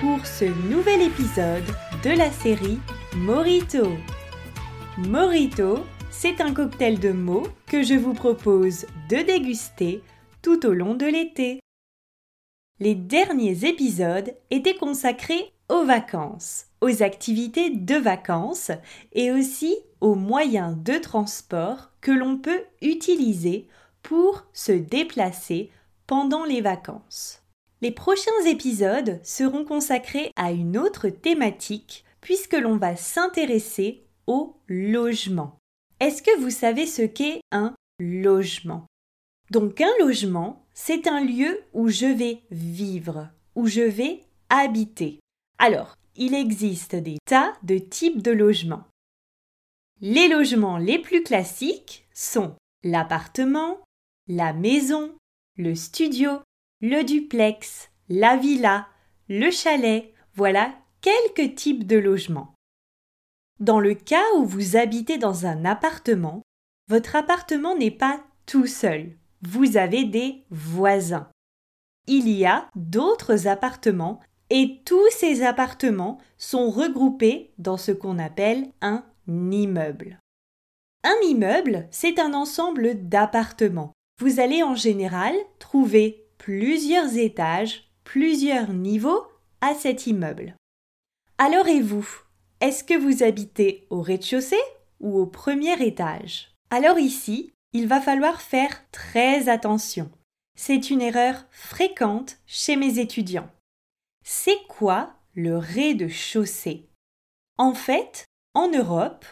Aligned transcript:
pour 0.00 0.24
ce 0.24 0.46
nouvel 0.70 1.02
épisode 1.02 1.66
de 2.02 2.10
la 2.16 2.30
série 2.30 2.78
Morito. 3.16 3.86
Morito, 4.96 5.80
c'est 6.10 6.40
un 6.40 6.54
cocktail 6.54 6.98
de 6.98 7.12
mots 7.12 7.46
que 7.66 7.82
je 7.82 7.94
vous 7.94 8.14
propose 8.14 8.86
de 9.10 9.16
déguster 9.16 10.02
tout 10.40 10.64
au 10.64 10.72
long 10.72 10.94
de 10.94 11.04
l'été. 11.04 11.60
Les 12.78 12.94
derniers 12.94 13.66
épisodes 13.66 14.34
étaient 14.50 14.76
consacrés 14.76 15.52
aux 15.68 15.84
vacances, 15.84 16.64
aux 16.80 17.02
activités 17.02 17.68
de 17.68 17.96
vacances 17.96 18.70
et 19.12 19.30
aussi 19.30 19.76
aux 20.00 20.14
moyens 20.14 20.78
de 20.78 20.94
transport 20.94 21.90
que 22.00 22.10
l'on 22.10 22.38
peut 22.38 22.64
utiliser 22.80 23.68
pour 24.02 24.46
se 24.54 24.72
déplacer 24.72 25.70
pendant 26.06 26.44
les 26.44 26.62
vacances. 26.62 27.39
Les 27.82 27.90
prochains 27.90 28.44
épisodes 28.46 29.20
seront 29.22 29.64
consacrés 29.64 30.32
à 30.36 30.52
une 30.52 30.76
autre 30.76 31.08
thématique 31.08 32.04
puisque 32.20 32.54
l'on 32.54 32.76
va 32.76 32.96
s'intéresser 32.96 34.04
au 34.26 34.56
logement. 34.68 35.56
Est-ce 35.98 36.22
que 36.22 36.38
vous 36.38 36.50
savez 36.50 36.86
ce 36.86 37.02
qu'est 37.02 37.40
un 37.52 37.74
logement? 37.98 38.86
Donc 39.50 39.80
un 39.80 39.92
logement, 39.98 40.64
c'est 40.74 41.06
un 41.06 41.24
lieu 41.24 41.62
où 41.72 41.88
je 41.88 42.06
vais 42.06 42.42
vivre, 42.50 43.28
où 43.54 43.66
je 43.66 43.80
vais 43.80 44.20
habiter. 44.50 45.20
Alors, 45.58 45.96
il 46.16 46.34
existe 46.34 46.94
des 46.96 47.18
tas 47.24 47.54
de 47.62 47.78
types 47.78 48.22
de 48.22 48.30
logements. 48.30 48.84
Les 50.02 50.28
logements 50.28 50.78
les 50.78 50.98
plus 50.98 51.22
classiques 51.22 52.06
sont 52.14 52.54
l'appartement, 52.84 53.78
la 54.28 54.52
maison, 54.52 55.14
le 55.56 55.74
studio, 55.74 56.40
le 56.80 57.02
duplex, 57.04 57.90
la 58.08 58.36
villa, 58.36 58.88
le 59.28 59.50
chalet, 59.50 60.12
voilà 60.34 60.72
quelques 61.00 61.54
types 61.54 61.86
de 61.86 61.98
logements. 61.98 62.54
Dans 63.58 63.80
le 63.80 63.94
cas 63.94 64.24
où 64.36 64.44
vous 64.44 64.76
habitez 64.76 65.18
dans 65.18 65.44
un 65.44 65.64
appartement, 65.64 66.42
votre 66.88 67.16
appartement 67.16 67.76
n'est 67.76 67.90
pas 67.90 68.24
tout 68.46 68.66
seul. 68.66 69.12
Vous 69.42 69.76
avez 69.76 70.04
des 70.04 70.44
voisins. 70.50 71.28
Il 72.06 72.28
y 72.28 72.46
a 72.46 72.68
d'autres 72.74 73.46
appartements 73.46 74.20
et 74.48 74.80
tous 74.84 75.08
ces 75.10 75.42
appartements 75.42 76.18
sont 76.38 76.70
regroupés 76.70 77.52
dans 77.58 77.76
ce 77.76 77.92
qu'on 77.92 78.18
appelle 78.18 78.72
un 78.80 79.04
immeuble. 79.28 80.18
Un 81.04 81.16
immeuble, 81.26 81.86
c'est 81.90 82.18
un 82.18 82.34
ensemble 82.34 83.08
d'appartements. 83.08 83.92
Vous 84.18 84.40
allez 84.40 84.62
en 84.62 84.74
général 84.74 85.34
trouver 85.58 86.26
plusieurs 86.50 87.16
étages, 87.16 87.84
plusieurs 88.02 88.72
niveaux 88.72 89.22
à 89.60 89.72
cet 89.72 90.08
immeuble. 90.08 90.56
Alors 91.38 91.68
et 91.68 91.80
vous 91.80 92.04
Est-ce 92.60 92.82
que 92.82 92.98
vous 92.98 93.22
habitez 93.22 93.86
au 93.88 94.02
rez-de-chaussée 94.02 94.60
ou 94.98 95.20
au 95.20 95.26
premier 95.26 95.80
étage? 95.80 96.52
Alors 96.70 96.98
ici, 96.98 97.52
il 97.72 97.86
va 97.86 98.00
falloir 98.00 98.40
faire 98.40 98.82
très 98.90 99.48
attention. 99.48 100.10
C'est 100.58 100.90
une 100.90 101.02
erreur 101.02 101.36
fréquente 101.52 102.38
chez 102.46 102.74
mes 102.74 102.98
étudiants. 102.98 103.48
C'est 104.24 104.58
quoi 104.68 105.14
le 105.34 105.56
rez-de-chaussée? 105.56 106.88
En 107.58 107.74
fait, 107.74 108.24
en 108.54 108.68
Europe, 108.72 109.24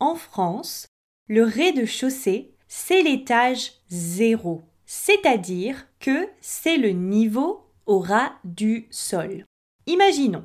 en 0.00 0.16
France, 0.16 0.88
le 1.28 1.44
rez-de-chaussée, 1.44 2.52
c'est 2.66 3.02
l'étage 3.02 3.74
zéro 3.90 4.64
c'est-à-dire 4.86 5.86
que 6.00 6.28
c'est 6.40 6.76
le 6.76 6.90
niveau 6.90 7.64
au 7.86 7.98
ras 7.98 8.32
du 8.44 8.86
sol. 8.90 9.44
Imaginons, 9.86 10.44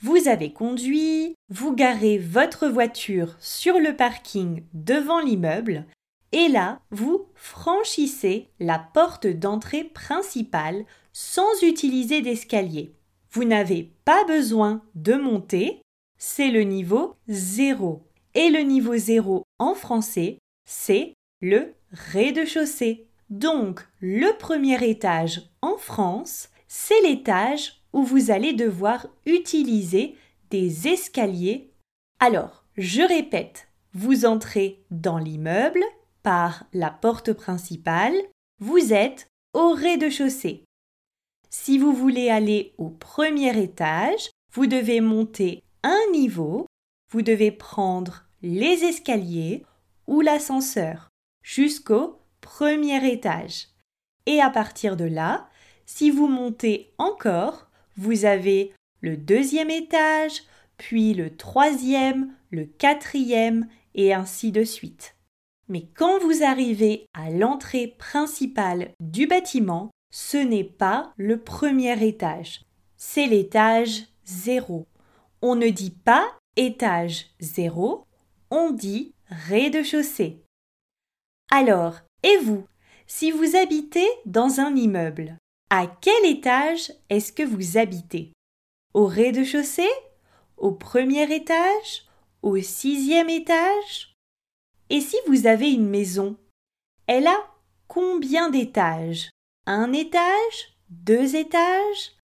vous 0.00 0.28
avez 0.28 0.52
conduit, 0.52 1.34
vous 1.50 1.74
garez 1.74 2.18
votre 2.18 2.68
voiture 2.68 3.36
sur 3.38 3.78
le 3.78 3.94
parking 3.94 4.62
devant 4.72 5.20
l'immeuble, 5.20 5.86
et 6.32 6.48
là, 6.48 6.80
vous 6.90 7.26
franchissez 7.34 8.48
la 8.60 8.78
porte 8.78 9.26
d'entrée 9.26 9.84
principale 9.84 10.84
sans 11.12 11.62
utiliser 11.62 12.22
d'escalier. 12.22 12.94
Vous 13.32 13.44
n'avez 13.44 13.92
pas 14.04 14.24
besoin 14.24 14.82
de 14.94 15.14
monter, 15.14 15.82
c'est 16.18 16.50
le 16.50 16.62
niveau 16.62 17.16
0. 17.28 18.02
Et 18.34 18.48
le 18.48 18.60
niveau 18.60 18.96
0 18.96 19.42
en 19.58 19.74
français, 19.74 20.38
c'est 20.64 21.14
le 21.40 21.74
rez-de-chaussée. 21.92 23.08
Donc, 23.30 23.86
le 24.00 24.36
premier 24.36 24.84
étage 24.88 25.42
en 25.62 25.76
France, 25.76 26.48
c'est 26.66 27.00
l'étage 27.02 27.80
où 27.92 28.02
vous 28.02 28.30
allez 28.32 28.52
devoir 28.52 29.06
utiliser 29.24 30.16
des 30.50 30.88
escaliers. 30.88 31.70
Alors, 32.18 32.64
je 32.76 33.02
répète, 33.02 33.68
vous 33.94 34.24
entrez 34.24 34.82
dans 34.90 35.18
l'immeuble 35.18 35.82
par 36.22 36.64
la 36.72 36.90
porte 36.90 37.32
principale, 37.32 38.14
vous 38.58 38.92
êtes 38.92 39.28
au 39.54 39.70
rez-de-chaussée. 39.70 40.64
Si 41.48 41.78
vous 41.78 41.92
voulez 41.92 42.30
aller 42.30 42.74
au 42.78 42.90
premier 42.90 43.60
étage, 43.60 44.30
vous 44.52 44.66
devez 44.66 45.00
monter 45.00 45.62
un 45.82 46.00
niveau, 46.12 46.66
vous 47.10 47.22
devez 47.22 47.50
prendre 47.50 48.24
les 48.42 48.84
escaliers 48.84 49.64
ou 50.06 50.20
l'ascenseur 50.20 51.08
jusqu'au 51.42 52.19
premier 52.40 53.06
étage. 53.10 53.68
Et 54.26 54.40
à 54.40 54.50
partir 54.50 54.96
de 54.96 55.04
là, 55.04 55.48
si 55.86 56.10
vous 56.10 56.28
montez 56.28 56.92
encore, 56.98 57.68
vous 57.96 58.24
avez 58.24 58.72
le 59.00 59.16
deuxième 59.16 59.70
étage, 59.70 60.42
puis 60.76 61.14
le 61.14 61.36
troisième, 61.36 62.32
le 62.50 62.64
quatrième, 62.64 63.68
et 63.94 64.14
ainsi 64.14 64.52
de 64.52 64.64
suite. 64.64 65.16
Mais 65.68 65.86
quand 65.94 66.18
vous 66.20 66.42
arrivez 66.42 67.06
à 67.14 67.30
l'entrée 67.30 67.86
principale 67.86 68.92
du 69.00 69.26
bâtiment, 69.26 69.90
ce 70.10 70.36
n'est 70.36 70.64
pas 70.64 71.12
le 71.16 71.40
premier 71.40 72.04
étage, 72.04 72.62
c'est 72.96 73.26
l'étage 73.26 74.06
zéro. 74.24 74.86
On 75.42 75.54
ne 75.54 75.68
dit 75.68 75.92
pas 75.92 76.26
étage 76.56 77.26
zéro, 77.40 78.06
on 78.50 78.70
dit 78.70 79.14
rez-de-chaussée. 79.28 80.42
Alors, 81.50 82.00
et 82.22 82.36
vous, 82.38 82.66
si 83.06 83.30
vous 83.30 83.56
habitez 83.56 84.08
dans 84.26 84.60
un 84.60 84.74
immeuble, 84.76 85.36
à 85.70 85.86
quel 85.86 86.24
étage 86.24 86.92
est-ce 87.08 87.32
que 87.32 87.42
vous 87.42 87.78
habitez? 87.78 88.32
Au 88.94 89.06
rez-de-chaussée? 89.06 89.90
Au 90.56 90.72
premier 90.72 91.32
étage? 91.34 92.06
Au 92.42 92.56
sixième 92.58 93.30
étage? 93.30 94.14
Et 94.90 95.00
si 95.00 95.16
vous 95.26 95.46
avez 95.46 95.70
une 95.70 95.88
maison, 95.88 96.36
elle 97.06 97.26
a 97.26 97.38
combien 97.88 98.50
d'étages? 98.50 99.30
Un 99.66 99.92
étage? 99.92 100.76
Deux 100.88 101.36
étages? 101.36 102.16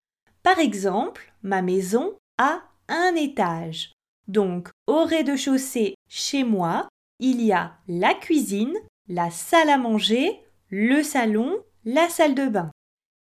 Par 0.43 0.59
exemple, 0.59 1.33
ma 1.43 1.63
maison 1.63 2.17
a 2.39 2.63
un 2.89 3.15
étage. 3.15 3.93
Donc, 4.29 4.69
au 4.87 5.05
rez-de-chaussée, 5.05 5.95
chez 6.09 6.45
moi, 6.45 6.89
il 7.21 7.41
y 7.41 7.53
a 7.53 7.77
la 7.89 8.15
cuisine, 8.15 8.77
la 9.09 9.31
salle 9.31 9.71
à 9.71 9.79
manger, 9.79 10.41
le 10.71 11.03
salon, 11.03 11.57
la 11.85 12.09
salle 12.09 12.35
de 12.35 12.49
bain. 12.49 12.71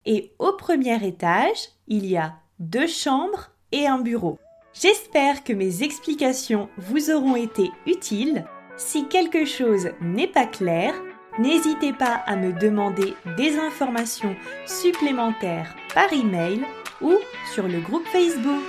Et 0.06 0.34
au 0.40 0.54
premier 0.54 1.06
étage, 1.06 1.70
il 1.88 2.06
y 2.06 2.18
a 2.18 2.36
deux 2.60 2.88
chambres 2.88 3.52
et 3.72 3.88
un 3.88 4.00
bureau. 4.00 4.40
J'espère 4.74 5.44
que 5.44 5.54
mes 5.54 5.84
explications 5.84 6.70
vous 6.78 7.12
auront 7.12 7.36
été 7.36 7.72
utiles. 7.86 8.46
Si 8.78 9.08
quelque 9.08 9.46
chose 9.46 9.90
n'est 10.02 10.28
pas 10.28 10.46
clair, 10.46 10.94
n'hésitez 11.38 11.94
pas 11.94 12.24
à 12.26 12.36
me 12.36 12.54
demander 12.54 13.14
des 13.38 13.58
informations 13.58 14.36
supplémentaires 14.66 15.76
par 15.94 16.12
email 16.14 16.62
ou 17.02 17.14
sur 17.54 17.68
le 17.68 17.80
groupe 17.81 18.06
Facebook. 18.08 18.64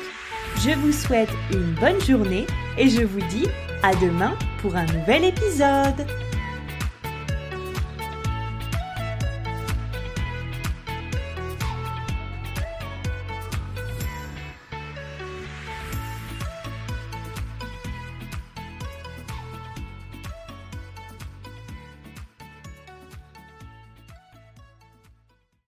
Je 0.56 0.70
vous 0.70 0.92
souhaite 0.92 1.30
une 1.52 1.74
bonne 1.74 2.00
journée 2.00 2.46
et 2.76 2.88
je 2.88 3.02
vous 3.02 3.22
dis 3.28 3.46
à 3.82 3.94
demain 3.96 4.36
pour 4.60 4.76
un 4.76 4.86
nouvel 4.86 5.24
épisode. 5.24 6.06